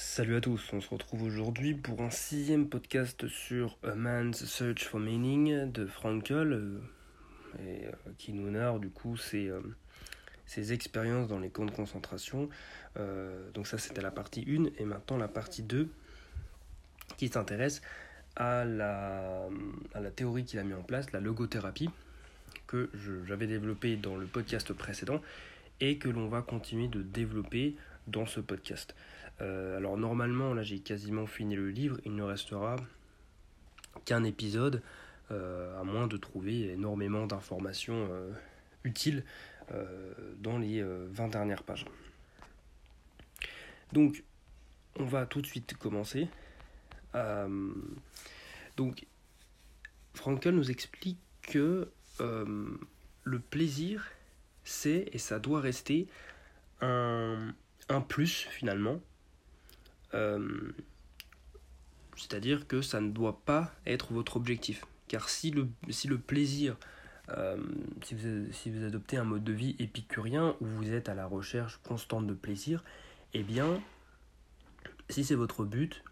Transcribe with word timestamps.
Salut 0.00 0.36
à 0.36 0.40
tous, 0.40 0.72
on 0.72 0.80
se 0.80 0.90
retrouve 0.90 1.24
aujourd'hui 1.24 1.74
pour 1.74 2.00
un 2.02 2.10
sixième 2.10 2.68
podcast 2.68 3.26
sur 3.26 3.76
A 3.82 3.96
Man's 3.96 4.44
Search 4.44 4.84
for 4.84 5.00
Meaning 5.00 5.72
de 5.72 5.86
Frankl, 5.86 6.52
euh, 6.52 6.78
et, 7.58 7.86
euh, 7.86 7.90
qui 8.16 8.32
nous 8.32 8.48
narre 8.48 8.78
du 8.78 8.90
coup 8.90 9.16
ses, 9.16 9.48
euh, 9.48 9.60
ses 10.46 10.72
expériences 10.72 11.26
dans 11.26 11.40
les 11.40 11.50
camps 11.50 11.64
de 11.64 11.72
concentration. 11.72 12.48
Donc 13.54 13.66
ça 13.66 13.76
c'était 13.76 14.00
la 14.00 14.12
partie 14.12 14.46
1 14.48 14.66
et 14.80 14.84
maintenant 14.84 15.16
la 15.16 15.26
partie 15.26 15.64
2 15.64 15.88
qui 17.16 17.26
s'intéresse 17.26 17.82
à 18.36 18.64
la, 18.64 19.48
à 19.94 20.00
la 20.00 20.10
théorie 20.12 20.44
qu'il 20.44 20.60
a 20.60 20.62
mis 20.62 20.74
en 20.74 20.82
place, 20.82 21.10
la 21.10 21.18
logothérapie, 21.18 21.90
que 22.68 22.88
j'avais 23.26 23.48
développée 23.48 23.96
dans 23.96 24.14
le 24.14 24.26
podcast 24.26 24.72
précédent 24.72 25.20
et 25.80 25.98
que 25.98 26.08
l'on 26.08 26.28
va 26.28 26.42
continuer 26.42 26.86
de 26.86 27.02
développer 27.02 27.74
dans 28.08 28.26
ce 28.26 28.40
podcast. 28.40 28.94
Euh, 29.40 29.76
alors 29.76 29.96
normalement, 29.96 30.52
là 30.52 30.62
j'ai 30.62 30.80
quasiment 30.80 31.26
fini 31.26 31.54
le 31.54 31.70
livre, 31.70 31.98
il 32.04 32.14
ne 32.14 32.22
restera 32.22 32.76
qu'un 34.04 34.24
épisode, 34.24 34.82
euh, 35.30 35.78
à 35.78 35.84
moins 35.84 36.06
de 36.06 36.16
trouver 36.16 36.72
énormément 36.72 37.26
d'informations 37.26 38.08
euh, 38.10 38.32
utiles 38.84 39.24
dans 40.38 40.56
les 40.56 40.80
euh, 40.80 41.06
20 41.10 41.28
dernières 41.28 41.62
pages. 41.62 41.84
Donc, 43.92 44.24
on 44.98 45.04
va 45.04 45.26
tout 45.26 45.42
de 45.42 45.46
suite 45.46 45.76
commencer. 45.76 46.28
Donc, 48.76 49.06
Frankel 50.14 50.54
nous 50.54 50.70
explique 50.70 51.18
que 51.42 51.90
le 52.18 53.38
plaisir, 53.50 54.10
c'est 54.64 55.10
et 55.12 55.18
ça 55.18 55.38
doit 55.38 55.60
rester 55.60 56.06
un, 56.80 57.54
plus 58.08 58.46
finalement 58.50 59.00
euh, 60.14 60.72
C'est-à-dire 62.16 62.66
que 62.66 62.82
ça 62.82 63.00
ne 63.00 63.10
doit 63.10 63.40
pas 63.44 63.72
être 63.86 64.12
votre 64.12 64.36
objectif. 64.36 64.84
Car 65.08 65.28
si 65.28 65.50
le, 65.50 65.68
si 65.90 66.08
le 66.08 66.18
plaisir, 66.18 66.76
euh, 67.30 67.56
si, 68.02 68.14
vous, 68.14 68.52
si 68.52 68.70
vous 68.70 68.84
adoptez 68.84 69.16
un 69.16 69.24
mode 69.24 69.44
de 69.44 69.52
vie 69.52 69.76
épicurien 69.78 70.56
où 70.60 70.66
vous 70.66 70.92
êtes 70.92 71.08
à 71.08 71.14
la 71.14 71.26
recherche 71.26 71.80
constante 71.82 72.26
de 72.26 72.34
plaisir, 72.34 72.84
eh 73.34 73.42
bien, 73.42 73.80
si 75.08 75.24
c'est 75.24 75.34
votre 75.34 75.64
but, 75.64 76.04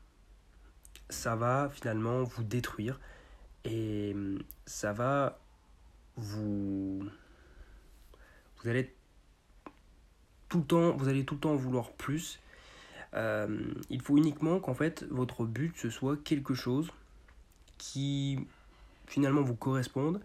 ça 1.11 1.37
va 1.37 1.71
finalement 1.73 2.23
vous 2.25 2.43
détruire 2.43 3.01
et 3.65 4.15
ça 4.65 4.93
va 4.93 5.39
vous... 6.17 7.07
Vous 8.59 8.69
allez 8.71 8.96
tout 10.49 10.59
le 10.59 10.65
temps, 10.65 10.97
vous 10.97 11.09
allez 11.09 11.25
tout 11.25 11.35
le 11.35 11.41
temps 11.41 11.55
vouloir 11.55 11.91
plus 11.93 12.41
euh, 13.15 13.47
il 13.89 14.03
faut 14.03 14.17
uniquement 14.17 14.61
qu'en 14.61 14.75
fait 14.75 15.05
votre 15.11 15.45
but 15.45 15.75
ce 15.77 15.89
soit 15.89 16.23
quelque 16.23 16.55
chose 16.55 16.91
qui 17.79 18.39
finalement 19.07 19.43
vous 19.43 19.55
corresponde, 19.55 20.21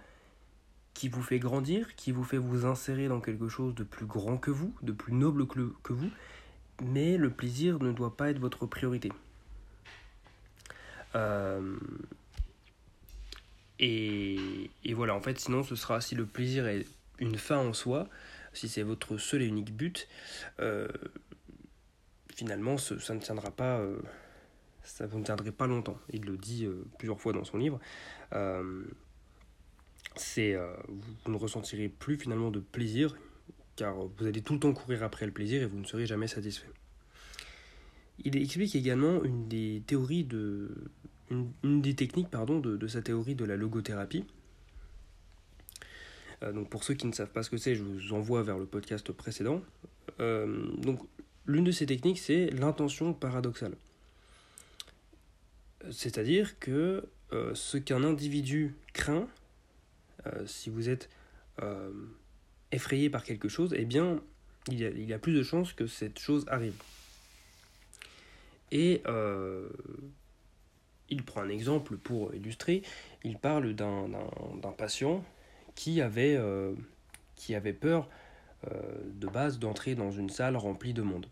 qui 0.94 1.08
vous 1.08 1.22
fait 1.22 1.40
grandir, 1.40 1.96
qui 1.96 2.12
vous 2.12 2.24
fait 2.24 2.38
vous 2.38 2.66
insérer 2.66 3.08
dans 3.08 3.22
quelque 3.22 3.48
chose 3.48 3.76
de 3.76 3.84
plus 3.84 4.06
grand 4.06 4.38
que 4.38 4.52
vous, 4.52 4.74
de 4.82 4.92
plus 4.92 5.14
noble 5.14 5.48
que, 5.48 5.74
que 5.84 5.94
vous, 5.94 6.10
mais 6.82 7.18
le 7.18 7.30
plaisir 7.30 7.80
ne 7.82 7.92
doit 7.92 8.18
pas 8.18 8.30
être 8.30 8.40
votre 8.40 8.66
priorité. 8.66 9.12
Euh, 11.16 11.78
et, 13.80 14.70
et 14.84 14.94
voilà, 14.94 15.16
en 15.16 15.22
fait, 15.22 15.40
sinon 15.40 15.64
ce 15.64 15.76
sera 15.76 16.02
si 16.02 16.16
le 16.16 16.26
plaisir 16.26 16.68
est 16.68 16.86
une 17.20 17.38
fin 17.38 17.58
en 17.58 17.74
soi, 17.74 18.08
si 18.54 18.68
c'est 18.70 18.84
votre 18.84 19.18
seul 19.18 19.42
et 19.42 19.48
unique 19.48 19.76
but, 19.76 20.08
euh, 20.60 20.88
finalement, 22.36 22.78
ça 22.78 23.14
ne 23.14 23.20
tiendra 23.20 23.52
pas, 23.52 23.80
euh, 23.80 24.00
ça 24.84 25.08
ne 25.08 25.24
tiendrait 25.24 25.52
pas 25.52 25.68
longtemps. 25.68 25.98
Il 26.12 26.26
le 26.26 26.38
dit 26.38 26.66
euh, 26.66 26.86
plusieurs 26.98 27.20
fois 27.20 27.34
dans 27.34 27.44
son 27.44 27.58
livre. 27.58 27.80
Vous, 28.32 28.38
ne 31.32 31.38
ressentirez 31.38 31.90
plus 31.90 32.18
finalement 32.18 32.52
de 32.52 32.60
plaisir, 32.60 33.16
car 33.76 33.96
vous 33.96 34.26
allez 34.26 34.42
tout 34.42 34.54
le 34.54 34.60
temps 34.60 34.74
courir 34.74 35.04
après 35.04 35.26
le 35.26 35.32
plaisir 35.32 35.62
et 35.62 35.66
vous 35.66 35.80
ne 35.80 35.86
serez 35.86 36.06
jamais 36.06 36.28
satisfait. 36.28 36.70
Il 38.24 38.36
explique 38.36 38.76
également 38.76 39.24
une 39.24 39.48
des 39.48 39.82
théories 39.88 40.26
de, 40.26 40.92
une 41.30 41.82
des 41.82 41.96
techniques 41.96 42.30
pardon 42.30 42.60
de, 42.60 42.78
de 42.78 42.88
sa 42.88 43.02
théorie 43.02 43.36
de 43.36 43.46
la 43.46 43.56
logothérapie. 43.56 44.26
Euh, 46.44 46.52
donc 46.52 46.70
pour 46.70 46.84
ceux 46.84 46.94
qui 46.94 47.08
ne 47.08 47.12
savent 47.12 47.32
pas 47.32 47.44
ce 47.44 47.50
que 47.50 47.58
c'est, 47.58 47.76
je 47.76 47.84
vous 47.84 48.14
envoie 48.14 48.44
vers 48.44 48.58
le 48.58 48.66
podcast 48.66 49.12
précédent. 49.12 49.62
Euh, 50.20 50.68
donc 50.78 51.00
L'une 51.48 51.64
de 51.64 51.72
ces 51.72 51.88
techniques, 51.88 52.20
c'est 52.20 52.52
l'intention 52.52 53.14
paradoxale. 53.14 53.76
C'est-à-dire 55.90 56.60
que 56.60 57.10
euh, 57.34 57.56
ce 57.56 57.78
qu'un 57.78 58.04
individu 58.04 58.76
craint, 58.94 59.28
si 60.46 60.70
vous 60.70 60.88
êtes 60.88 61.10
effrayé 62.72 63.10
par 63.10 63.24
quelque 63.24 63.50
chose, 63.50 63.74
eh 63.76 63.86
bien, 63.86 64.22
il 64.68 64.80
y, 64.80 64.86
a, 64.86 64.90
il 64.92 65.04
y 65.04 65.14
a 65.14 65.20
plus 65.20 65.34
de 65.34 65.42
chances 65.42 65.74
que 65.74 65.88
cette 65.88 66.20
chose 66.20 66.46
arrive. 66.48 66.76
Et 68.72 69.02
il 71.10 71.24
prend 71.24 71.42
un 71.42 71.50
exemple 71.50 71.98
pour 71.98 72.36
illustrer. 72.36 72.84
Il 73.24 73.40
parle 73.40 73.74
d'un 73.74 74.08
patient 74.78 75.26
qui 75.76 76.02
avait, 76.02 76.36
euh, 76.36 76.74
qui 77.36 77.56
peur 77.74 78.10
euh, 78.70 78.82
de 79.16 79.28
base 79.28 79.60
d'entrer 79.60 79.96
dans 79.96 80.12
une 80.12 80.30
salle 80.30 80.56
remplie 80.56 80.94
de 80.94 81.02
monde. 81.02 81.28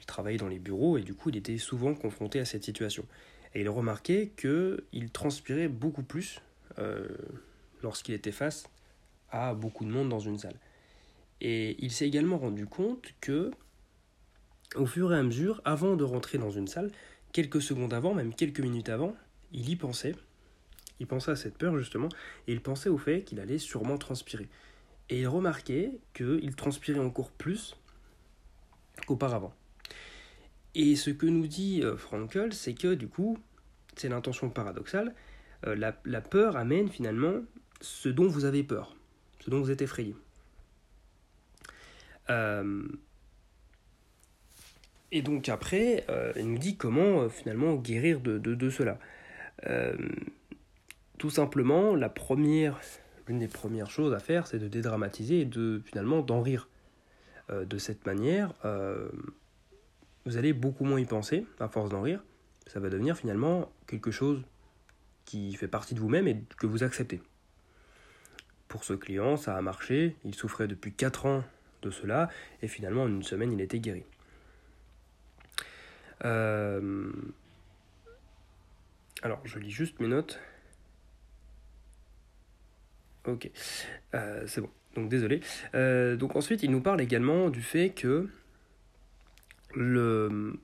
Il 0.00 0.06
travaillait 0.06 0.38
dans 0.38 0.48
les 0.48 0.58
bureaux 0.58 0.96
et 0.98 1.02
du 1.02 1.14
coup 1.14 1.30
il 1.30 1.36
était 1.36 1.58
souvent 1.58 1.94
confronté 1.94 2.40
à 2.40 2.44
cette 2.44 2.64
situation. 2.64 3.06
Et 3.54 3.60
il 3.60 3.68
remarquait 3.68 4.32
qu'il 4.36 5.10
transpirait 5.12 5.68
beaucoup 5.68 6.02
plus 6.02 6.40
euh, 6.78 7.08
lorsqu'il 7.82 8.14
était 8.14 8.32
face 8.32 8.64
à 9.30 9.54
beaucoup 9.54 9.84
de 9.84 9.90
monde 9.90 10.08
dans 10.08 10.20
une 10.20 10.38
salle. 10.38 10.56
Et 11.40 11.76
il 11.84 11.92
s'est 11.92 12.06
également 12.06 12.38
rendu 12.38 12.66
compte 12.66 13.14
que, 13.20 13.50
au 14.76 14.86
fur 14.86 15.12
et 15.12 15.18
à 15.18 15.22
mesure, 15.22 15.60
avant 15.64 15.96
de 15.96 16.04
rentrer 16.04 16.38
dans 16.38 16.50
une 16.50 16.68
salle, 16.68 16.90
quelques 17.32 17.60
secondes 17.60 17.92
avant, 17.92 18.14
même 18.14 18.34
quelques 18.34 18.60
minutes 18.60 18.88
avant, 18.88 19.14
il 19.52 19.68
y 19.68 19.76
pensait. 19.76 20.14
Il 21.00 21.06
pensait 21.06 21.32
à 21.32 21.36
cette 21.36 21.58
peur 21.58 21.76
justement, 21.76 22.08
et 22.46 22.52
il 22.52 22.60
pensait 22.60 22.88
au 22.88 22.98
fait 22.98 23.22
qu'il 23.24 23.40
allait 23.40 23.58
sûrement 23.58 23.98
transpirer. 23.98 24.48
Et 25.10 25.20
il 25.20 25.28
remarquait 25.28 25.98
qu'il 26.14 26.54
transpirait 26.56 27.00
encore 27.00 27.30
plus 27.30 27.76
qu'auparavant. 29.06 29.54
Et 30.74 30.96
ce 30.96 31.10
que 31.10 31.26
nous 31.26 31.46
dit 31.46 31.82
euh, 31.82 31.96
Frankel, 31.96 32.52
c'est 32.52 32.74
que 32.74 32.94
du 32.94 33.08
coup, 33.08 33.38
c'est 33.96 34.08
l'intention 34.08 34.50
paradoxale, 34.50 35.14
euh, 35.66 35.76
la, 35.76 36.20
peur 36.20 36.56
amène 36.56 36.88
finalement 36.88 37.42
ce 37.80 38.08
dont 38.08 38.26
vous 38.26 38.44
avez 38.44 38.62
peur, 38.62 38.96
ce 39.40 39.50
dont 39.50 39.60
vous 39.60 39.70
êtes 39.70 39.82
effrayé. 39.82 40.16
Euh, 42.30 42.88
et 45.12 45.22
donc 45.22 45.48
après, 45.48 46.04
il 46.34 46.50
nous 46.50 46.58
dit 46.58 46.76
comment 46.76 47.28
finalement 47.28 47.74
guérir 47.76 48.20
de 48.20 48.70
cela. 48.70 48.98
Tout 51.18 51.30
simplement, 51.30 51.94
la 51.94 52.08
première, 52.08 52.80
l'une 53.28 53.38
des 53.38 53.48
premières 53.48 53.90
choses 53.90 54.12
à 54.12 54.18
faire, 54.18 54.46
c'est 54.46 54.58
de 54.58 54.68
dédramatiser 54.68 55.40
et 55.40 55.44
de 55.44 55.80
finalement 55.84 56.20
d'en 56.20 56.42
rire. 56.42 56.68
Euh, 57.50 57.64
de 57.64 57.78
cette 57.78 58.06
manière, 58.06 58.54
euh, 58.64 59.08
vous 60.24 60.36
allez 60.36 60.52
beaucoup 60.52 60.84
moins 60.84 60.98
y 60.98 61.04
penser 61.04 61.46
à 61.60 61.68
force 61.68 61.90
d'en 61.90 62.00
rire. 62.00 62.22
Ça 62.66 62.80
va 62.80 62.88
devenir 62.88 63.16
finalement 63.16 63.70
quelque 63.86 64.10
chose 64.10 64.42
qui 65.24 65.54
fait 65.54 65.68
partie 65.68 65.94
de 65.94 66.00
vous-même 66.00 66.26
et 66.26 66.42
que 66.56 66.66
vous 66.66 66.82
acceptez. 66.82 67.20
Pour 68.68 68.84
ce 68.84 68.94
client, 68.94 69.36
ça 69.36 69.56
a 69.56 69.62
marché. 69.62 70.16
Il 70.24 70.34
souffrait 70.34 70.66
depuis 70.66 70.92
4 70.92 71.26
ans 71.26 71.44
de 71.82 71.90
cela 71.90 72.30
et 72.62 72.68
finalement 72.68 73.02
en 73.02 73.08
une 73.08 73.22
semaine, 73.22 73.52
il 73.52 73.60
était 73.60 73.78
guéri. 73.78 74.04
Euh, 76.24 77.12
Alors, 79.22 79.40
je 79.44 79.58
lis 79.58 79.70
juste 79.70 80.00
mes 80.00 80.08
notes. 80.08 80.40
Ok, 83.26 83.50
Euh, 84.14 84.44
c'est 84.46 84.60
bon. 84.60 84.70
Donc 84.96 85.08
désolé. 85.08 85.40
Euh, 85.74 86.16
donc 86.16 86.36
ensuite, 86.36 86.62
il 86.62 86.70
nous 86.70 86.80
parle 86.80 87.00
également 87.00 87.50
du 87.50 87.62
fait 87.62 87.90
que 87.90 88.28
le, 89.74 90.54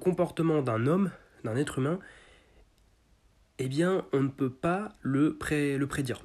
comportement 0.00 0.62
d'un 0.62 0.86
homme, 0.86 1.10
d'un 1.44 1.56
être 1.56 1.78
humain, 1.78 1.98
eh 3.58 3.68
bien, 3.68 4.06
on 4.12 4.22
ne 4.22 4.28
peut 4.28 4.50
pas 4.50 4.96
le, 5.00 5.34
pré, 5.34 5.78
le 5.78 5.86
prédire. 5.86 6.24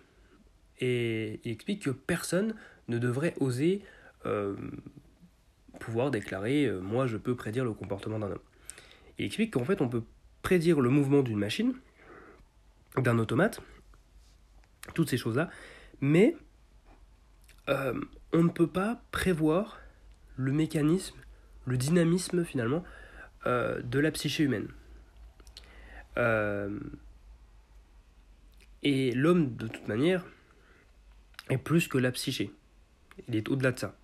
Et 0.79 1.39
il 1.43 1.51
explique 1.51 1.83
que 1.83 1.89
personne 1.89 2.55
ne 2.87 2.97
devrait 2.97 3.33
oser 3.39 3.81
euh, 4.25 4.55
pouvoir 5.79 6.11
déclarer 6.11 6.69
Moi, 6.81 7.07
je 7.07 7.17
peux 7.17 7.35
prédire 7.35 7.63
le 7.63 7.73
comportement 7.73 8.19
d'un 8.19 8.31
homme. 8.31 8.39
Il 9.17 9.25
explique 9.25 9.53
qu'en 9.53 9.63
fait, 9.63 9.81
on 9.81 9.87
peut 9.87 10.03
prédire 10.41 10.81
le 10.81 10.89
mouvement 10.89 11.21
d'une 11.21 11.39
machine, 11.39 11.73
d'un 12.97 13.17
automate, 13.17 13.61
toutes 14.93 15.09
ces 15.09 15.17
choses-là, 15.17 15.49
mais 16.01 16.35
euh, 17.69 17.99
on 18.33 18.43
ne 18.43 18.49
peut 18.49 18.67
pas 18.67 19.01
prévoir 19.11 19.79
le 20.35 20.51
mécanisme 20.51 21.17
le 21.67 21.77
dynamisme 21.77 22.43
finalement 22.43 22.83
de 23.45 23.99
la 23.99 24.11
psyché 24.11 24.43
humaine. 24.43 24.67
et 28.83 29.11
l'homme, 29.11 29.55
de 29.55 29.67
toute 29.67 29.87
manière, 29.87 30.25
est 31.49 31.57
plus 31.57 31.87
que 31.87 31.99
la 31.99 32.11
psyché. 32.11 32.51
Il 33.27 33.35
est 33.35 33.47
au-delà 33.49 33.71
de 33.71 33.79
ça. 33.79 33.95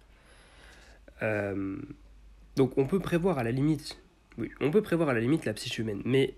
donc 2.55 2.77
on 2.77 2.85
peut 2.85 2.99
prévoir 2.99 3.39
à 3.39 3.43
la 3.43 3.51
limite, 3.51 3.99
oui, 4.37 4.51
on 4.61 4.69
peut 4.69 4.83
prévoir 4.83 5.09
à 5.09 5.13
la 5.13 5.19
limite 5.19 5.45
la 5.45 5.53
psyché 5.53 5.81
humaine, 5.81 6.01
mais 6.05 6.35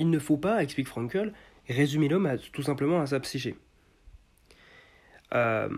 il 0.00 0.10
ne 0.10 0.18
faut 0.18 0.36
pas, 0.36 0.62
explique 0.62 0.88
Frankel, 0.88 1.32
résumer 1.72 2.08
l'homme 2.08 2.30
tout 2.52 2.62
simplement 2.62 3.00
à 3.00 3.06
sa 3.06 3.20
psyché. 3.20 3.56
Euh, 5.34 5.68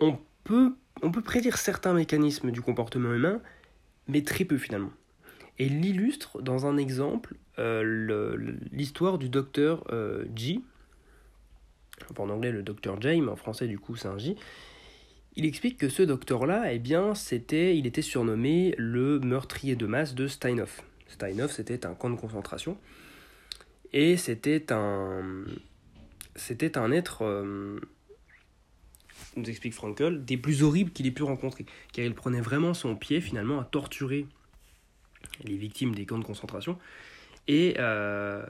on, 0.00 0.18
peut, 0.44 0.74
prédire 1.24 1.58
certains 1.58 1.92
mécanismes 1.92 2.50
du 2.50 2.62
comportement 2.62 3.12
humain, 3.12 3.40
mais 4.08 4.22
très 4.22 4.44
peu 4.44 4.58
finalement. 4.58 4.92
Et 5.58 5.66
il 5.66 5.84
illustre 5.84 6.42
dans 6.42 6.66
un 6.66 6.76
exemple 6.76 7.34
euh, 7.58 8.56
l'histoire 8.72 9.18
du 9.18 9.28
docteur 9.28 9.84
euh, 9.92 10.24
G, 10.34 10.60
en 12.18 12.28
anglais 12.28 12.50
le 12.50 12.62
docteur 12.62 13.00
James, 13.00 13.28
en 13.28 13.36
français 13.36 13.68
du 13.68 13.78
coup 13.78 13.96
c'est 13.96 14.08
un 14.08 14.18
J. 14.18 14.36
Il 15.36 15.46
explique 15.46 15.78
que 15.78 15.88
ce 15.88 16.02
docteur-là, 16.04 16.72
eh 16.72 16.78
bien, 16.78 17.16
c'était, 17.16 17.76
il 17.76 17.88
était 17.88 18.02
surnommé 18.02 18.74
le 18.78 19.18
meurtrier 19.18 19.74
de 19.74 19.84
masse 19.84 20.14
de 20.14 20.28
Steinhoff. 20.28 20.84
Steinhoff, 21.08 21.50
c'était 21.50 21.86
un 21.86 21.94
camp 21.94 22.10
de 22.10 22.14
concentration. 22.14 22.78
Et 23.96 24.16
c'était 24.16 24.72
un, 24.72 25.44
c'était 26.34 26.76
un 26.76 26.90
être, 26.90 27.22
euh, 27.22 27.78
nous 29.36 29.48
explique 29.48 29.72
Frankel, 29.72 30.24
des 30.24 30.36
plus 30.36 30.64
horribles 30.64 30.90
qu'il 30.90 31.06
ait 31.06 31.12
pu 31.12 31.22
rencontrer, 31.22 31.64
car 31.92 32.04
il 32.04 32.12
prenait 32.12 32.40
vraiment 32.40 32.74
son 32.74 32.96
pied 32.96 33.20
finalement 33.20 33.60
à 33.60 33.64
torturer 33.64 34.26
les 35.44 35.56
victimes 35.56 35.94
des 35.94 36.06
camps 36.06 36.18
de 36.18 36.24
concentration, 36.24 36.76
et 37.46 37.76
euh, 37.78 38.44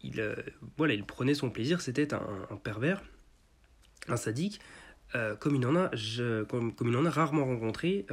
il, 0.00 0.20
euh, 0.20 0.34
voilà, 0.78 0.94
il 0.94 1.04
prenait 1.04 1.34
son 1.34 1.50
plaisir, 1.50 1.82
c'était 1.82 2.14
un, 2.14 2.56
pervers, 2.64 3.04
un 4.08 4.16
sadique, 4.16 4.58
comme, 5.38 5.54
il 5.54 5.66
en 5.66 5.76
a, 5.76 5.90
comme, 6.48 6.72
il 6.80 6.96
en 6.96 7.04
a 7.04 7.10
rarement 7.10 7.44
rencontré 7.44 8.06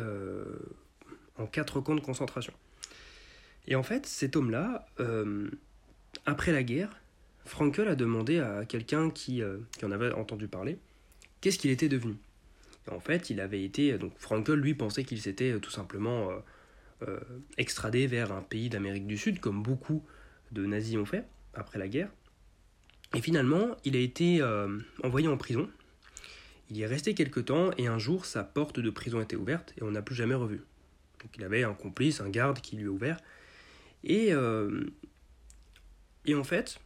en 1.38 1.48
quatre 1.48 1.80
camps 1.80 1.96
de 1.96 2.02
concentration. 2.02 2.54
Et 3.66 3.76
en 3.76 3.84
fait, 3.84 4.06
cet 4.06 4.36
homme-là, 4.36 4.86
après 6.26 6.52
la 6.52 6.64
guerre, 6.64 6.90
Frankel 7.46 7.88
a 7.88 7.96
demandé 7.96 8.40
à 8.40 8.66
quelqu'un 8.66 9.10
qui, 9.10 9.42
euh, 9.42 9.58
qui, 9.78 9.86
en 9.86 9.92
avait 9.92 10.12
entendu 10.14 10.48
parler 10.48 10.78
qu'est-ce 11.42 11.60
qu'il 11.60 11.72
était 11.72 11.90
devenu. 11.90 12.16
en 12.90 13.00
fait, 13.00 13.30
il 13.30 13.42
avait 13.42 13.64
été. 13.64 13.98
Donc, 13.98 14.14
Frankel, 14.18 14.60
lui, 14.60 14.74
pensait 14.74 15.04
qu'il 15.04 15.22
s'était 15.22 15.52
euh, 15.52 15.60
tout 15.60 15.72
simplement 15.72 16.30
euh, 17.02 17.20
extradé 17.58 18.08
vers 18.08 18.32
un 18.32 18.42
pays 18.42 18.70
d'Amérique 18.70 19.08
du 19.08 19.18
Sud, 19.18 19.40
comme 19.40 19.62
beaucoup 19.62 20.06
de 20.52 20.66
nazis 20.66 20.98
ont 20.98 21.06
fait 21.06 21.26
après 21.54 21.80
la 21.80 21.88
guerre. 21.88 22.10
Et 23.14 23.22
finalement, 23.22 23.76
il 23.84 23.96
a 23.96 24.00
été 24.00 24.42
envoyé 25.04 25.28
en 25.28 25.38
prison. 25.38 25.70
Il 26.72 26.78
y 26.78 26.82
est 26.82 26.88
resté 26.88 27.14
quelque 27.14 27.40
temps 27.40 27.70
et 27.78 27.86
un 27.86 28.00
jour, 28.00 28.26
sa 28.26 28.44
porte 28.44 28.80
de 28.80 28.90
prison 28.90 29.22
était 29.22 29.36
ouverte 29.36 29.74
et 29.78 29.84
on 29.84 29.92
n'a 29.92 30.02
plus 30.02 30.16
jamais 30.16 30.34
revu. 30.34 30.64
Donc, 31.22 31.38
il 31.38 31.44
avait 31.44 31.64
un 31.64 31.76
complice, 31.76 32.22
un 32.22 32.30
garde 32.30 32.60
qui 32.60 32.76
lui 32.76 32.88
a 32.88 32.90
ouvert. 32.90 33.20
Et 34.04 34.34
et 36.26 36.36
en 36.36 36.44
fait, 36.44 36.80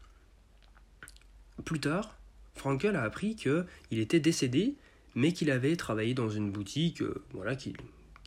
plus 1.66 1.80
tard, 1.80 2.18
Frankel 2.56 2.96
a 2.96 3.04
appris 3.04 3.36
qu'il 3.36 3.66
était 3.92 4.20
décédé, 4.20 4.76
mais 5.16 5.32
qu'il 5.34 5.52
avait 5.52 5.76
travaillé 5.76 6.14
dans 6.14 6.30
une 6.30 6.52
boutique, 6.52 7.02
euh, 7.02 7.24
voilà, 7.32 7.56
qu'il 7.56 7.76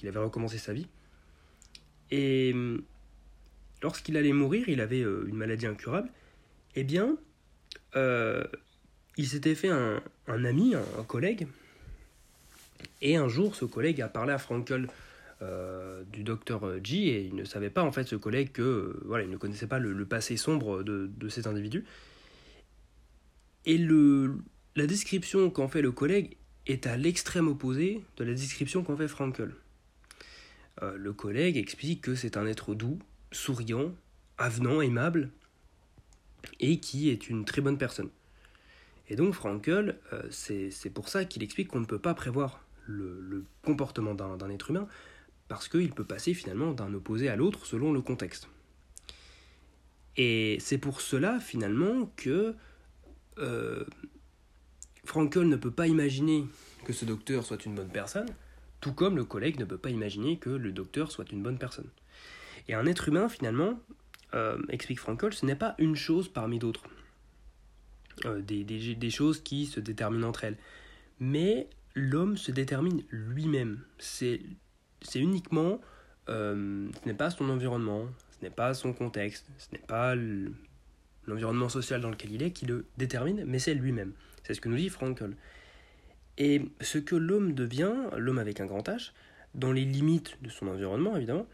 avait 0.05 0.19
recommencé 0.19 0.59
sa 0.59 0.73
vie. 0.73 0.87
Et 2.11 2.53
hum, 2.53 2.83
lorsqu'il 3.83 4.17
allait 4.17 4.33
mourir, 4.33 4.69
il 4.69 4.81
avait 4.81 5.03
euh, 5.03 5.25
une 5.27 5.37
maladie 5.37 5.67
incurable. 5.67 6.11
Eh 6.75 6.85
bien, 6.85 7.17
euh, 7.97 8.45
il 9.17 9.27
s'était 9.29 9.55
fait 9.55 9.69
un, 9.69 10.03
ami, 10.27 10.75
un, 10.75 11.05
collègue. 11.05 11.47
Et 13.03 13.17
un 13.17 13.29
jour, 13.29 13.55
ce 13.55 13.65
collègue 13.65 14.01
a 14.01 14.09
parlé 14.09 14.33
à 14.33 14.39
Frankel 14.39 14.89
euh, 15.43 16.05
du 16.13 16.23
docteur 16.23 16.63
G 16.85 16.99
et 16.99 17.23
il 17.23 17.35
ne 17.35 17.45
savait 17.45 17.71
pas 17.71 17.83
en 17.83 17.93
fait 17.93 18.05
ce 18.05 18.15
collègue 18.15 18.53
que 18.53 18.61
euh, 18.61 19.03
voilà 19.07 19.25
il 19.25 19.31
ne 19.31 19.39
connaissait 19.39 19.67
pas 19.67 19.79
le, 19.79 20.05
passé 20.05 20.37
sombre 20.37 20.83
de, 20.83 21.11
de, 21.17 21.29
cet 21.31 21.47
individu 21.47 21.87
et 23.65 23.79
le, 23.79 24.37
la 24.77 24.87
description 24.87 25.49
qu'en 25.49 25.67
fait 25.67 25.81
le 25.81 25.93
collègue 25.93 26.37
est 26.67 26.87
à 26.87 26.99
l'extrême 26.99 27.49
opposé 27.49 28.05
de 28.19 28.25
la 28.25 28.35
description 28.35 28.83
qu'en 28.83 28.99
fait 28.99 29.09
Frankel. 29.09 29.55
Euh, 30.83 30.95
le 30.99 31.15
collègue 31.15 31.57
explique 31.57 32.03
que 32.03 32.15
c'est 32.15 32.37
un 32.37 32.45
être 32.45 32.75
doux, 32.75 32.99
souriant, 33.33 33.95
avenant, 34.37 34.83
aimable 34.83 35.31
et 36.59 36.81
qui 36.81 37.09
est 37.09 37.31
une 37.31 37.47
très 37.47 37.63
bonne 37.63 37.79
personne. 37.79 38.11
Et 39.09 39.17
donc 39.17 39.33
Frankel, 39.33 39.99
c'est 40.29 40.93
pour 40.93 41.09
ça 41.09 41.25
qu'il 41.25 41.43
explique 41.43 41.69
qu'on 41.69 41.81
ne 41.81 41.87
peut 41.87 41.99
pas 41.99 42.13
prévoir 42.13 42.63
le, 42.87 43.21
le 43.23 43.47
comportement 43.65 44.15
d'un 44.15 44.51
être 44.51 44.71
humain, 44.71 44.87
parce 45.51 45.67
qu'il 45.67 45.91
peut 45.91 46.05
passer 46.05 46.33
finalement 46.33 46.71
d'un 46.71 46.95
opposé 46.95 47.29
à 47.29 47.35
l'autre 47.35 47.67
selon 47.67 47.93
le 47.93 48.01
contexte. 48.01 48.49
Et 50.17 50.59
c'est 50.61 50.79
pour 50.79 51.01
cela 51.01 51.41
finalement 51.41 52.09
que 52.15 52.55
euh, 53.39 53.85
Frankel 55.05 55.49
ne 55.49 55.57
peut 55.57 55.73
pas 55.73 55.89
imaginer 55.89 56.47
que 56.85 56.93
ce 56.93 57.05
docteur 57.05 57.45
soit 57.45 57.67
une 57.67 57.75
bonne 57.75 57.91
personne, 57.91 58.29
tout 58.81 58.93
comme 58.93 59.17
le 59.17 59.25
collègue 59.25 59.59
ne 59.59 59.65
peut 59.65 59.77
pas 59.77 59.91
imaginer 59.91 60.39
que 60.39 60.51
le 60.51 60.71
docteur 60.71 61.11
soit 61.11 61.33
une 61.33 61.43
bonne 61.43 61.59
personne. 61.59 61.91
Et 62.69 62.75
un 62.75 62.87
être 62.87 63.09
humain 63.09 63.29
finalement, 63.29 63.81
euh, 64.35 64.57
explique 64.69 65.01
Frankel, 65.01 65.33
ce 65.33 65.45
n'est 65.47 65.57
pas 65.57 65.75
une 65.79 65.97
chose 65.97 66.29
parmi 66.29 66.61
d'autres, 66.61 66.85
euh, 68.25 68.41
des, 68.41 68.63
des 68.63 69.11
choses 69.11 69.43
qui 69.43 69.67
se 69.67 69.81
déterminent 69.81 70.29
entre 70.29 70.45
elles, 70.45 70.59
mais 71.19 71.69
l'homme 71.97 72.37
se 72.37 72.53
détermine 72.53 73.03
lui-même. 73.11 73.83
C'est 73.99 74.43
c'est 75.03 75.21
uniquement, 75.21 75.81
euh, 76.29 76.89
ce 77.03 77.09
n'est 77.09 77.15
pas 77.15 77.31
son 77.31 77.49
environnement, 77.49 78.07
ce 78.39 78.45
n'est 78.45 78.51
pas 78.51 78.75
son 78.75 78.93
contexte, 78.93 79.47
ce 79.59 79.69
n'est 79.73 79.83
pas 79.83 80.15
l'environnement 81.27 81.69
social 81.69 82.01
dans 82.01 82.11
lequel 82.11 82.33
il 82.33 82.43
est 82.43 82.51
qui 82.51 82.67
le 82.67 82.87
détermine, 82.97 83.45
mais 83.47 83.59
c'est 83.59 83.75
lui-même. 83.75 84.13
C'est 84.43 84.55
ce 84.55 84.61
que 84.61 84.69
nous 84.69 84.77
dit 84.77 84.89
Frankel. 84.89 85.37
Et 86.39 86.63
ce 86.81 86.99
que 86.99 87.17
l'homme 87.17 87.53
devient, 87.53 87.95
l'homme 88.17 88.39
avec 88.39 88.61
un 88.61 88.67
grand 88.67 88.87
H, 88.89 89.13
dans 89.55 89.73
les 89.73 89.85
limites 89.85 90.39
de 90.43 90.49
son 90.49 90.69
environnement 90.69 91.17
évidemment, 91.17 91.47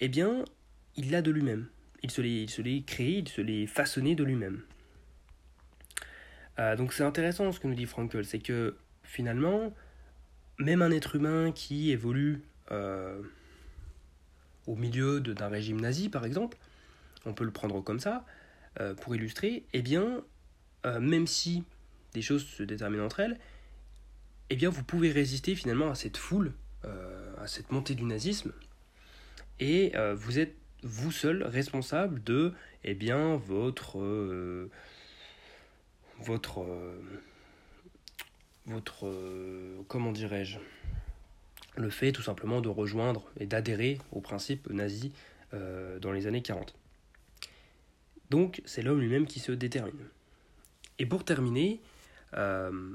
eh 0.00 0.08
bien, 0.08 0.44
il 0.96 1.10
l'a 1.10 1.22
de 1.22 1.30
lui-même. 1.30 1.68
Il 2.02 2.10
se 2.10 2.20
l'est 2.20 2.84
créé, 2.84 3.18
il 3.18 3.28
se 3.28 3.40
l'est 3.40 3.66
façonné 3.66 4.14
de 4.14 4.24
lui-même. 4.24 4.62
Euh, 6.58 6.76
donc 6.76 6.92
c'est 6.92 7.04
intéressant 7.04 7.50
ce 7.52 7.60
que 7.60 7.66
nous 7.66 7.74
dit 7.74 7.86
Frankel, 7.86 8.24
c'est 8.24 8.38
que 8.38 8.76
finalement, 9.02 9.72
même 10.58 10.82
un 10.82 10.90
être 10.90 11.16
humain 11.16 11.52
qui 11.52 11.90
évolue 11.90 12.42
au 14.66 14.76
milieu 14.76 15.20
d'un 15.20 15.48
régime 15.48 15.80
nazi, 15.80 16.08
par 16.08 16.24
exemple, 16.24 16.56
on 17.26 17.34
peut 17.34 17.44
le 17.44 17.50
prendre 17.50 17.80
comme 17.82 18.00
ça, 18.00 18.24
euh, 18.80 18.94
pour 18.94 19.14
illustrer, 19.14 19.64
eh 19.72 19.82
bien, 19.82 20.22
euh, 20.86 21.00
même 21.00 21.26
si 21.26 21.64
des 22.14 22.22
choses 22.22 22.46
se 22.46 22.62
déterminent 22.62 23.04
entre 23.04 23.20
elles, 23.20 23.38
eh 24.50 24.56
bien, 24.56 24.70
vous 24.70 24.84
pouvez 24.84 25.10
résister 25.10 25.54
finalement 25.54 25.90
à 25.90 25.94
cette 25.94 26.16
foule, 26.16 26.52
à 27.38 27.46
cette 27.46 27.70
montée 27.70 27.94
du 27.94 28.02
nazisme, 28.02 28.52
et 29.60 29.92
vous 30.14 30.40
êtes 30.40 30.54
vous 30.82 31.12
seul 31.12 31.44
responsable 31.44 32.22
de, 32.24 32.52
eh 32.82 32.94
bien, 32.94 33.36
votre, 33.36 33.98
votre, 36.18 36.66
votre, 38.66 39.84
comment 39.88 40.12
dirais-je, 40.12 40.58
le 41.76 41.90
fait 41.90 42.12
tout 42.12 42.22
simplement 42.22 42.60
de 42.60 42.68
rejoindre 42.68 43.24
et 43.38 43.46
d'adhérer 43.46 43.98
au 44.10 44.20
principe 44.20 44.68
nazi 44.70 45.12
euh, 45.54 45.98
dans 45.98 46.12
les 46.12 46.26
années 46.26 46.42
40. 46.42 46.74
Donc 48.30 48.62
c'est 48.64 48.82
l'homme 48.82 49.00
lui-même 49.00 49.26
qui 49.26 49.40
se 49.40 49.52
détermine. 49.52 50.08
Et 50.98 51.06
pour 51.06 51.24
terminer 51.24 51.80
euh, 52.34 52.94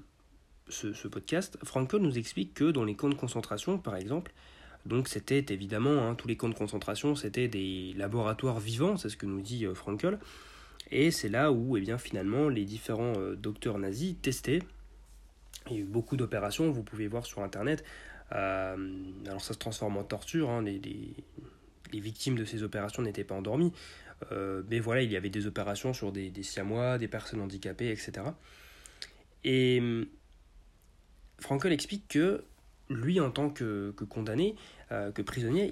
ce, 0.70 1.08
podcast, 1.08 1.58
Frankel 1.64 2.02
nous 2.02 2.18
explique 2.18 2.54
que 2.54 2.72
dans 2.72 2.84
les 2.84 2.96
camps 2.96 3.10
de 3.10 3.16
concentration, 3.16 3.78
par 3.78 3.96
exemple, 3.96 4.34
donc 4.86 5.08
c'était 5.08 5.46
évidemment, 5.50 6.08
hein, 6.08 6.16
tous 6.16 6.28
les 6.28 6.38
camps 6.38 6.50
de 6.50 6.56
concentration, 6.56 7.16
c'était 7.16 7.48
des 7.48 7.94
laboratoires 7.98 8.60
vivants, 8.60 8.98
c'est 8.98 9.10
ce 9.10 9.18
que 9.18 9.26
nous 9.26 9.42
dit 9.42 9.66
euh, 9.66 9.74
Frankel, 9.74 10.20
et 10.90 11.12
c'est 11.12 11.30
là 11.30 11.52
où 11.52 11.76
eh 11.76 11.82
bien, 11.82 11.98
finalement 11.98 12.48
les 12.48 12.64
différents 12.64 13.14
docteurs 13.36 13.78
nazis 13.78 14.16
testaient. 14.22 14.62
Il 15.70 15.74
y 15.74 15.80
a 15.80 15.82
eu 15.82 15.86
beaucoup 15.86 16.16
d'opérations, 16.16 16.72
vous 16.72 16.84
pouvez 16.84 17.08
voir 17.08 17.26
sur 17.26 17.42
Internet, 17.42 17.84
euh, 17.84 18.17
alors 18.32 19.42
ça 19.42 19.54
se 19.54 19.60
transforme 19.60 19.98
en 19.98 20.04
torture, 20.04 20.50
hein, 20.50 20.62
les, 20.62 20.80
victimes 21.94 22.36
de 22.36 22.46
ces 22.46 22.64
opérations 22.64 23.02
n'étaient 23.02 23.24
pas 23.24 23.36
endormies, 23.36 23.72
euh, 24.32 24.64
mais 24.70 24.80
voilà, 24.80 25.02
il 25.02 25.12
y 25.12 25.16
avait 25.16 25.30
des 25.30 25.48
opérations 25.48 25.94
sur 25.94 26.12
des, 26.12 26.32
siamois, 26.44 26.98
des 26.98 27.08
personnes 27.08 27.42
handicapées, 27.42 27.92
etc. 27.92 28.28
Et 29.44 29.82
Frankel 31.40 31.72
explique 31.72 32.08
que 32.08 32.44
lui, 32.90 33.20
en 33.20 33.32
tant 33.32 33.50
que, 33.50 33.92
condamné, 34.10 34.56
euh, 34.92 35.12
que 35.12 35.22
prisonnier, 35.22 35.70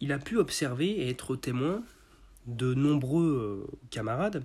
il, 0.00 0.12
a 0.12 0.18
pu 0.18 0.36
observer 0.36 0.88
et 0.88 1.08
être 1.08 1.36
témoin 1.36 1.82
de 2.46 2.74
nombreux 2.74 3.66
euh, 3.70 3.78
camarades. 3.90 4.44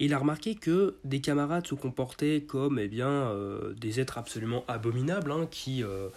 Il 0.00 0.14
a 0.14 0.18
remarqué 0.18 0.56
que 0.56 0.96
des 1.04 1.20
camarades 1.20 1.66
se 1.66 1.74
comportaient 1.76 2.42
comme 2.42 2.78
eh 2.78 2.88
bien, 2.88 3.08
euh, 3.08 3.74
des 3.74 4.00
êtres 4.00 4.18
absolument 4.18 4.64
abominables, 4.66 5.30
hein, 5.30 5.46
qui, 5.50 5.84
euh, 5.84 6.08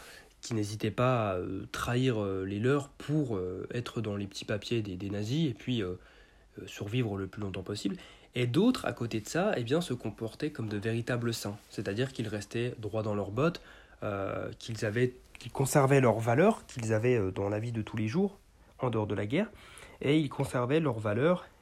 qui 0.41 0.55
n'hésitaient 0.55 0.89
pas 0.89 1.33
à 1.33 1.37
trahir 1.71 2.23
les 2.23 2.59
leurs 2.59 2.89
pour 2.89 3.39
être 3.73 4.01
dans 4.01 4.15
les 4.15 4.25
petits 4.25 4.45
papiers 4.45 4.81
des, 4.81 4.95
des 4.95 5.09
nazis 5.09 5.49
et 5.49 5.53
puis 5.53 5.81
survivre 6.65 7.17
le 7.17 7.27
plus 7.27 7.41
longtemps 7.41 7.63
possible. 7.63 7.95
Et 8.35 8.47
d'autres, 8.47 8.85
à 8.85 8.93
côté 8.93 9.21
de 9.21 9.27
ça, 9.27 9.53
eh 9.55 9.63
bien, 9.63 9.79
se 9.79 9.93
comportaient 9.93 10.49
comme 10.49 10.67
de 10.67 10.77
véritables 10.77 11.33
saints, 11.33 11.57
c'est-à-dire 11.69 12.11
qu'ils 12.11 12.27
restaient 12.27 12.73
droits 12.79 13.03
dans 13.03 13.15
leurs 13.15 13.31
bottes, 13.31 13.61
qu'ils 14.59 14.83
avaient 14.85 15.13
qu'ils 15.43 15.51
conservaient 15.51 15.99
leurs 15.99 16.19
valeurs 16.19 16.65
qu'ils 16.67 16.93
avaient 16.93 17.17
euh, 17.17 17.31
dans 17.31 17.49
la 17.49 17.59
vie 17.59 17.71
de 17.71 17.81
tous 17.81 17.97
les 17.97 18.07
jours, 18.07 18.37
en 18.79 18.89
dehors 18.89 19.07
de 19.07 19.15
la 19.15 19.25
guerre, 19.25 19.49
et 20.01 20.17
ils 20.17 20.29
conservaient 20.29 20.79
leurs 20.79 20.99
valeurs, 20.99 21.45
euh, 21.45 21.52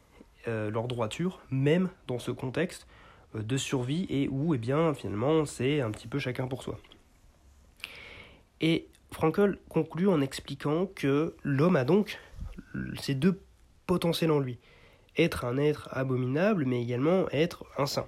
leur 0.47 0.87
droiture, 0.87 1.41
même 1.49 1.89
dans 2.07 2.19
ce 2.19 2.31
contexte 2.31 2.87
euh, 3.35 3.43
de 3.43 3.57
survie 3.57 4.05
et 4.09 4.27
où, 4.29 4.53
eh 4.53 4.57
bien, 4.57 4.93
finalement, 4.93 5.45
c'est 5.45 5.81
un 5.81 5.91
petit 5.91 6.07
peu 6.07 6.19
chacun 6.19 6.47
pour 6.47 6.63
soi. 6.63 6.79
Et 8.59 8.87
Frankel 9.11 9.57
conclut 9.69 10.07
en 10.07 10.21
expliquant 10.21 10.85
que 10.85 11.35
l'homme 11.43 11.75
a 11.75 11.83
donc 11.83 12.19
ces 12.99 13.15
deux 13.15 13.41
potentiels 13.87 14.31
en 14.31 14.39
lui. 14.39 14.59
Être 15.17 15.45
un 15.45 15.57
être 15.57 15.89
abominable, 15.91 16.65
mais 16.65 16.81
également 16.81 17.27
être 17.31 17.65
un 17.77 17.85
saint. 17.85 18.07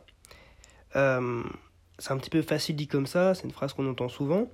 c'est 0.94 2.12
un 2.12 2.18
petit 2.18 2.30
peu 2.30 2.42
facile 2.42 2.76
dit 2.76 2.88
comme 2.88 3.08
ça, 3.08 3.34
c'est 3.34 3.44
une 3.44 3.52
phrase 3.52 3.74
qu'on 3.74 3.90
entend 3.90 4.10
souvent, 4.10 4.48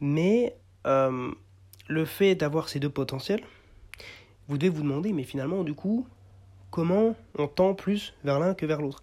mais 0.00 0.56
euh, 0.86 1.30
le 1.88 2.04
fait 2.04 2.34
d'avoir 2.34 2.68
ces 2.68 2.80
deux 2.80 2.90
potentiels, 2.90 3.42
vous 4.48 4.58
devez 4.58 4.70
vous 4.70 4.82
demander, 4.82 5.12
mais 5.12 5.24
finalement, 5.24 5.64
du 5.64 5.74
coup, 5.74 6.06
comment 6.70 7.16
on 7.38 7.46
tend 7.46 7.74
plus 7.74 8.14
vers 8.24 8.38
l'un 8.38 8.54
que 8.54 8.66
vers 8.66 8.80
l'autre 8.80 9.02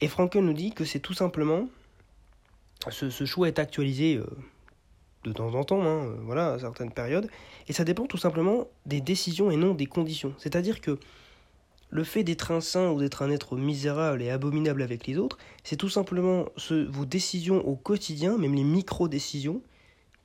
Et 0.00 0.08
Frankel 0.08 0.44
nous 0.44 0.52
dit 0.52 0.72
que 0.72 0.84
c'est 0.84 1.00
tout 1.00 1.14
simplement, 1.14 1.68
ce, 2.90 3.24
choix 3.24 3.48
est 3.48 3.58
actualisé 3.58 4.16
euh, 4.16 4.26
de 5.24 5.32
temps 5.32 5.54
en 5.54 5.64
temps, 5.64 5.82
hein, 5.82 6.06
euh, 6.06 6.16
voilà, 6.22 6.52
à 6.52 6.58
certaines 6.58 6.92
périodes, 6.92 7.28
et 7.68 7.72
ça 7.72 7.84
dépend 7.84 8.06
tout 8.06 8.18
simplement 8.18 8.68
des 8.86 9.00
décisions 9.00 9.50
et 9.50 9.56
non 9.56 9.74
des 9.74 9.86
conditions. 9.86 10.34
C'est-à-dire 10.38 10.80
que 10.80 10.98
le 11.90 12.04
fait 12.04 12.24
d'être 12.24 12.50
un 12.50 12.60
saint 12.60 12.90
ou 12.90 12.98
d'être 12.98 13.22
un 13.22 13.30
être 13.30 13.56
misérable 13.56 14.20
et 14.20 14.30
abominable 14.30 14.82
avec 14.82 15.06
les 15.06 15.16
autres, 15.16 15.38
c'est 15.62 15.76
tout 15.76 15.88
simplement 15.88 16.46
vos 16.88 17.04
décisions 17.04 17.66
au 17.66 17.76
quotidien, 17.76 18.36
même 18.36 18.54
les 18.54 18.64
micro-décisions, 18.64 19.62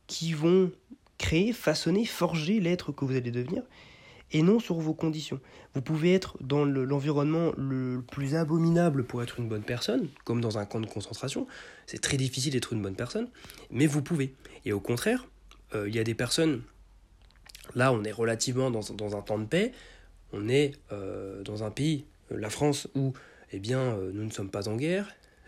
qui 0.08 0.34
vont 0.34 0.72
créer, 1.20 1.54
façonner, 1.54 2.06
forger 2.06 2.60
l'être 2.60 2.92
que 2.92 3.06
vous 3.06 3.16
allez 3.16 3.30
devenir, 3.30 3.62
et 4.32 4.42
non 4.42 4.60
sur 4.60 4.76
vos 4.76 4.94
conditions. 4.94 5.40
Vous 5.74 5.82
pouvez 5.82 6.14
être 6.14 6.38
dans 6.42 6.66
l'environnement 6.66 7.52
le, 7.58 8.02
plus 8.12 8.36
abominable 8.36 9.04
pour 9.04 9.24
être 9.24 9.40
une 9.40 9.48
bonne 9.48 9.64
personne, 9.64 10.08
comme 10.24 10.42
dans 10.42 10.58
un 10.58 10.66
camp 10.66 10.80
de 10.80 10.88
concentration. 10.88 11.48
C'est 11.86 12.02
très 12.02 12.18
difficile 12.18 12.54
d'être 12.54 12.74
une 12.74 12.82
bonne 12.82 12.96
personne, 12.96 13.30
mais 13.72 13.88
vous 13.88 14.02
pouvez. 14.02 14.34
Et 14.66 14.74
au 14.74 14.80
contraire, 14.80 15.28
euh, 15.76 15.88
il 15.88 15.96
y 15.96 16.00
a 16.00 16.04
des 16.04 16.16
personnes, 16.16 16.62
là 17.76 17.94
on 17.94 18.04
est 18.04 18.12
relativement 18.12 18.72
dans, 18.72 19.16
un 19.16 19.22
temps 19.22 19.40
de 19.40 19.46
paix, 19.46 19.72
on 20.34 20.48
est 20.48 20.74
euh, 20.92 21.44
dans 21.44 21.64
un 21.64 21.72
pays, 21.72 22.06
euh, 22.32 22.38
la 22.38 22.50
France, 22.50 22.88
où 22.96 23.14
eh 23.52 23.60
bien, 23.60 23.98
nous 24.14 24.24
ne 24.24 24.30
sommes 24.30 24.52
pas 24.52 24.70
en 24.70 24.76
guerre, 24.76 25.08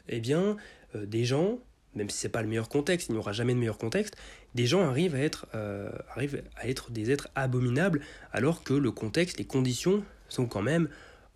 eh 0.09 0.19
bien, 0.19 0.57
des 0.95 1.23
gens 1.23 1.59
même 1.95 2.09
si 2.09 2.17
c'est 2.17 2.29
pas 2.29 2.41
le 2.41 2.47
meilleur 2.47 2.69
contexte, 2.69 3.09
il 3.09 3.13
n'y 3.13 3.17
aura 3.17 3.31
jamais 3.31 3.53
de 3.53 3.59
meilleur 3.59 3.77
contexte, 3.77 4.15
des 4.55 4.65
gens 4.65 4.87
arrivent 4.87 5.15
à 5.15 5.19
être, 5.19 5.47
euh, 5.55 5.91
arrivent 6.15 6.43
à 6.55 6.67
être 6.67 6.91
des 6.91 7.11
êtres 7.11 7.27
abominables, 7.35 8.01
alors 8.31 8.63
que 8.63 8.73
le 8.73 8.91
contexte, 8.91 9.37
les 9.37 9.45
conditions 9.45 10.03
sont 10.29 10.45
quand 10.45 10.61
même 10.61 10.87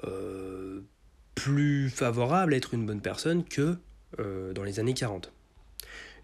euh, 0.05 0.81
plus 1.33 1.89
favorables 1.89 2.53
à 2.53 2.57
être 2.57 2.73
une 2.73 2.85
bonne 2.85 3.01
personne 3.01 3.43
que 3.43 3.77
euh, 4.19 4.53
dans 4.53 4.63
les 4.63 4.79
années 4.79 4.93
40. 4.93 5.31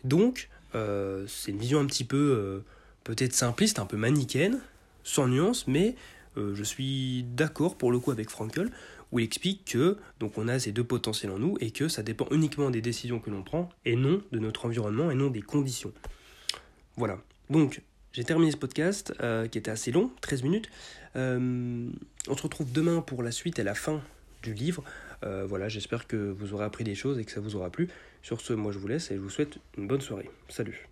Donc, 0.04 0.50
c'est 0.74 1.52
une 1.52 1.58
vision 1.58 1.82
un 1.82 1.86
petit 1.86 2.06
peu 2.06 2.64
peut-être 3.04 3.34
simpliste, 3.34 3.78
un 3.78 3.86
peu 3.86 3.98
manichéenne, 3.98 4.62
sans 5.04 5.28
nuance, 5.28 5.68
mais 5.68 5.96
je 6.36 6.64
suis 6.64 7.24
d'accord 7.24 7.76
pour 7.76 7.92
le 7.92 8.00
coup 8.00 8.12
avec 8.12 8.30
Frankel 8.30 8.72
où 9.12 9.20
il 9.20 9.26
explique 9.26 9.66
que 9.66 9.98
donc 10.20 10.38
on 10.38 10.48
a 10.48 10.60
ces 10.60 10.72
deux 10.72 10.84
potentiels 10.84 11.32
en 11.32 11.40
nous 11.40 11.58
et 11.60 11.72
que 11.72 11.88
ça 11.88 12.04
dépend 12.04 12.28
uniquement 12.32 12.70
des 12.70 12.82
décisions 12.82 13.20
que 13.20 13.30
l'on 13.30 13.44
prend 13.44 13.70
et 13.86 13.96
non 13.96 14.22
de 14.32 14.40
notre 14.40 14.66
environnement 14.66 15.12
et 15.12 15.16
non 15.16 15.30
des 15.30 15.42
conditions. 15.42 15.92
Voilà. 16.98 17.20
Donc 17.50 17.82
j'ai 18.14 18.24
terminé 18.24 18.52
ce 18.52 18.58
podcast 18.58 19.14
euh, 19.22 19.48
qui 19.48 19.58
était 19.58 19.72
assez 19.72 19.92
long, 19.92 20.12
13 20.22 20.44
minutes. 20.44 20.70
Euh, 21.16 21.90
on 22.28 22.38
se 22.38 22.44
retrouve 22.44 22.72
demain 22.72 23.02
pour 23.02 23.24
la 23.24 23.32
suite 23.32 23.60
et 23.60 23.64
la 23.64 23.76
fin 23.76 24.02
du 24.44 24.54
livre. 24.54 24.84
Euh, 25.24 25.46
voilà, 25.46 25.70
j'espère 25.70 26.08
que 26.08 26.16
vous 26.16 26.54
aurez 26.54 26.66
appris 26.66 26.84
des 26.84 26.96
choses 26.96 27.20
et 27.20 27.26
que 27.26 27.32
ça 27.32 27.42
vous 27.42 27.56
aura 27.56 27.70
plu. 27.70 27.90
Sur 28.22 28.42
ce, 28.42 28.54
moi 28.54 28.72
je 28.72 28.80
vous 28.80 28.88
laisse 28.88 29.12
et 29.12 29.16
je 29.16 29.20
vous 29.20 29.30
souhaite 29.30 29.58
une 29.78 29.88
bonne 29.88 30.02
soirée. 30.02 30.30
Salut 30.50 30.91